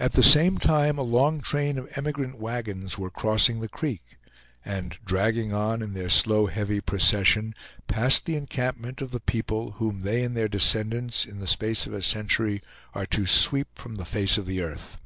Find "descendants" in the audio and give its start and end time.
10.48-11.26